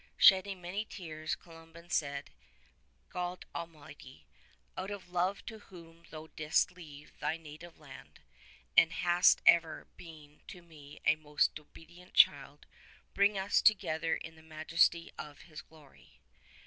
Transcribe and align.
Shedding 0.17 0.59
many 0.63 0.83
tears 0.83 1.35
Columban 1.35 1.91
said: 1.91 2.31
''God 3.13 3.43
Almighty— 3.53 4.25
out 4.75 4.89
of 4.89 5.09
love 5.11 5.45
to 5.45 5.59
Whom 5.59 6.05
thou 6.09 6.25
didst 6.35 6.71
leave 6.71 7.11
thy 7.19 7.37
native 7.37 7.77
land, 7.77 8.19
and 8.75 8.91
hast 8.93 9.43
ever 9.45 9.85
been 9.97 10.41
to 10.47 10.63
me 10.63 10.99
a 11.05 11.17
most 11.17 11.59
obedient 11.59 12.15
child— 12.15 12.65
^bring 13.15 13.35
us 13.39 13.61
to 13.61 13.75
gether 13.75 14.15
in 14.15 14.33
the 14.33 14.41
Majesty 14.41 15.11
of 15.19 15.41
His 15.41 15.61
glory." 15.61 16.19